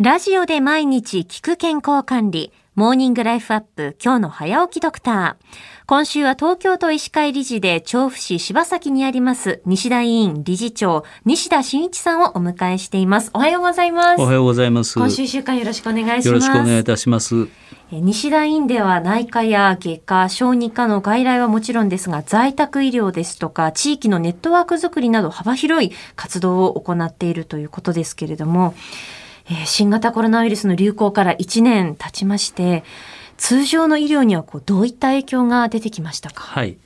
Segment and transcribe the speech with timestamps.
[0.00, 5.46] ラジオで毎日聞く健康管理、モーニングライフアップ、今日の早起きドクター。
[5.84, 13.30] 今週は東京都医師会理事で調布市柴崎にあります西田委員理事長西田真一さんをお迎えしています。
[13.34, 14.22] おはようございます。
[14.22, 14.98] おはようございます。
[14.98, 16.28] 今週週間よろしくお願いします。
[16.28, 17.48] よろしくお願いいたします。
[17.92, 28.74] 西田院では内科や外科、小児科の外来はもちろんですが、在宅医療ですとか、地域のネットワークづくりなど幅広い活動を行っているということですけれども、
[29.50, 32.84] え、新型コロナウイルスの流行から1年経ちまして、
[33.36, 36.42] 通常の医療にはこうどういった影響が出てきましたか？
[36.44, 36.76] はい。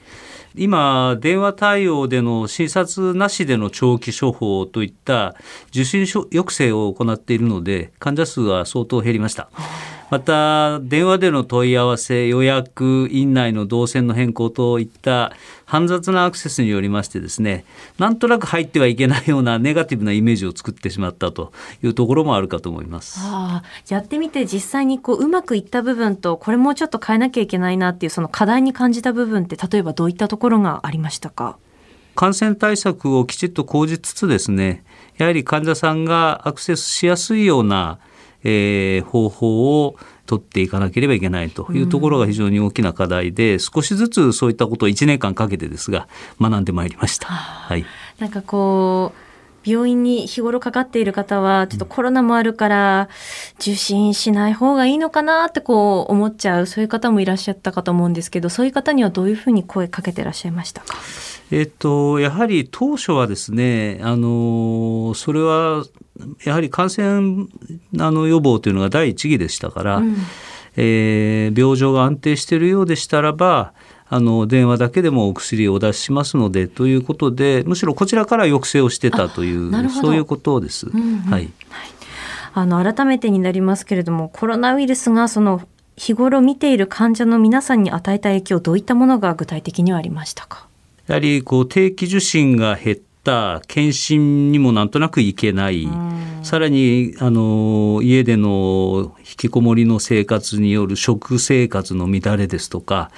[0.57, 5.35] 今、電話対応での診察なしでの長期処方といった
[5.71, 9.49] 受診抑制を行っているので、患者数は相当減りました。
[10.11, 15.33] また電話での問い合わせ予約院内の動線の変更といった
[15.65, 17.65] 煩雑なアクセスによりましてですね
[17.99, 23.19] なんとなく入ってはいけないようなネガティブなイメージを作ってしまったというところもあるかと思います。
[23.23, 31.57] あやってみて実際にこううまくいった部分とこれもうちょっと変えなきゃいけないなっていうその課題に感じた部分って例えばどういったところがありましたか？
[32.15, 34.85] 感染対策をきちっと講じつつですね
[35.17, 37.99] やはり患者さんがアクセスしやすいような
[38.45, 46.09] えー、方法を取っていかなければいけないというところが非常に大きな課題で、うん、少しずつそういったことを1年間かけてですが
[46.41, 47.27] 学んでまいりました。
[47.27, 47.85] はい、
[48.19, 49.25] なんかこう
[49.65, 53.09] 病院に日頃かかっている方は、ちょっとコロナもあるから、
[53.59, 60.95] 受診しない方がいいのかなってこう思っちゃう、そういう方もいらっしゃったかと思うんですけど、そういう方にはどういうふうに声かけてらっしゃいましたか？
[61.51, 65.85] えっと、やはり当初はですね、あの、それは
[66.45, 67.47] やはり感染
[67.99, 70.17] あの予防というのが第一義でしたから、うん、
[70.77, 73.73] えー、病状が安定しているようでしたらば
[74.09, 80.87] あの電話だけでもお薬をお出ししますのでということでむしろこちらから抑制をしてたというそういうことです。
[80.87, 81.51] うんうん、はい、
[82.53, 85.63] あの改めてになりますけれどもコロナウイルスがその
[85.97, 90.69] 日頃見ている患者の皆さんに与えた影響どういったものが具体的にはありましたか？
[91.07, 95.89] やはりこう定期受診が減っった検診にもなんとなく行けない、
[96.43, 103.11] さらにあの家での引きこもりの生活による食生活の乱れですとか、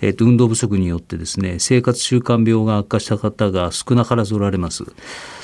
[0.00, 4.84] えー、と運動不足によってですね生活習慣病が悪化した方が少なからずおられます。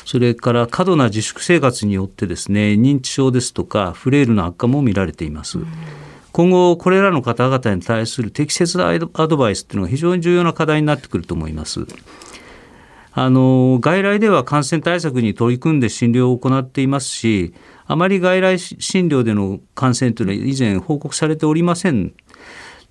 [0.07, 5.59] それから過度な自粛生活によってですね認知症ですとかフレイルの悪化も見られています。
[6.37, 11.87] 今後これらの方々に対する適切なアドバイスっていうのが非常に重要な課題になってくると思います。
[13.13, 17.55] あの外来では感染対策に取り組んで診療を行っていますし
[17.87, 22.13] あまり外来診療での感染というのは以前報告されておりません。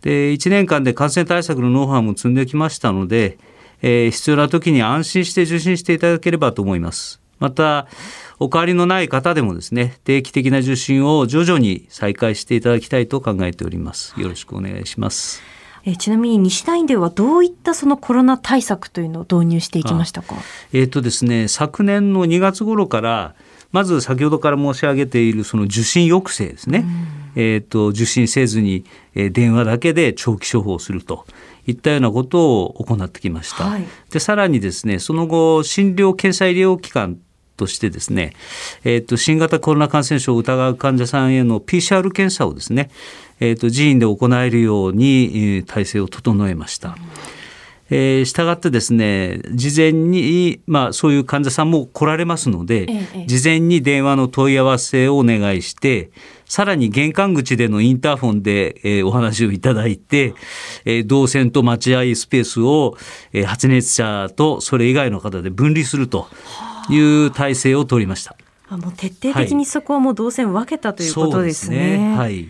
[0.01, 3.37] で1年間で感染対策のノウハウも積んできましたので、
[3.83, 7.21] えー、必要な時に安心して受診していただければと思います。
[7.39, 7.87] また
[8.39, 14.19] お変わりのない方でもですね定期的な受診を徐々に再開していただきたいと考えております。
[14.19, 15.41] よろしくお願いします。
[15.87, 20.35] えちなみに西田院ではどういったそのコロナ対策というのを導入していきましたか？
[20.73, 23.35] えっ、ー、とですね、昨年の2月頃から
[23.71, 26.85] まず先ほどから申し上げているその受診抑制ですね。
[27.35, 31.25] えっ、ー、と受診せずに、えー、電話だけで長期処方すると。
[31.67, 33.63] いったようなことを行ってきました。
[33.63, 37.17] はい、でさらにですねその後診療検査医療機関
[37.55, 38.33] としてですね、
[38.83, 42.89] えーと、新型コロナ感染症を疑う患者さんへの PCR 検査をですね、
[43.39, 46.97] えーと、寺院で行えるように体制を整えました。
[47.89, 56.09] えー、したがってですね事前に、まあ、そういう患者さんも来られますので、ええ、事前に電話の問い合わせをお願いして
[56.45, 60.33] さらに玄関口でのインターフォンで、えー、お話をいただいて、
[60.85, 62.97] えー、動線と待合スペースを、
[63.33, 66.27] えー、発熱者とそれ以外の方で分離すると
[66.89, 68.35] いう体制を取りました。
[68.67, 71.77] あもう徹底的にそこはもう動線分けたということですね。
[71.77, 72.17] はい、ね。
[72.17, 72.47] はい。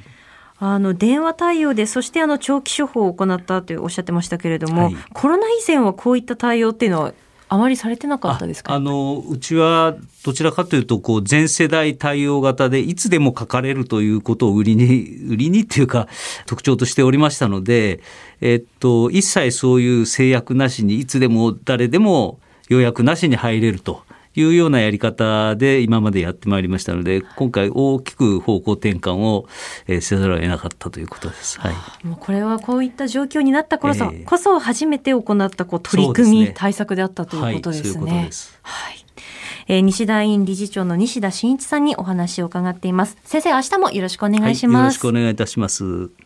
[0.57, 7.13] あの電話対応でそしてあの長期処方を行ったとおっしゃってましたけれども、はい、コロナ以前はこういった対応っていうのは
[7.49, 8.73] あまりされてなかったですか？
[8.73, 16.07] あのうちはどちらかというとこう全世代対応型でいつでも書かれるということを売りに売りにっていうか
[16.45, 17.99] 特徴としておりましたので、
[18.39, 22.39] えっと、一切そういう制約なしにいつでも誰でも
[22.69, 24.03] 予約なしに入れると
[24.35, 29.47] いうようなやり方で今までやってまいりましたので今回大きく方向転換を、
[29.87, 31.59] えー、せざるを得なかったということです。
[31.59, 38.29] はい、もうこれはこういった状況になった頃そ、えー、こそ初めて行ったこう取り組み、ね、対策であったということですね。
[38.61, 39.05] はい、
[39.67, 43.17] えー、西田院理事長の西田真一さんにお話を伺っています。
[43.23, 44.75] 先生、明日もよろしくお願いします。
[44.75, 46.24] はい、よろしくお願いいたします。